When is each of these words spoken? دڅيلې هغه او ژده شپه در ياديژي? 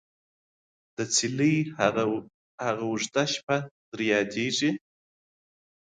دڅيلې 0.95 1.53
هغه 1.79 2.03
او 2.67 2.79
ژده 3.03 3.23
شپه 3.33 3.57
در 3.89 3.99
ياديژي? 4.11 4.71